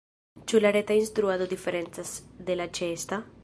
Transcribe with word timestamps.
Ĉu 0.51 0.61
la 0.65 0.71
reta 0.77 0.97
instruado 1.01 1.49
diferencas 1.53 2.17
de 2.49 2.61
la 2.63 2.71
ĉeesta? 2.79 3.25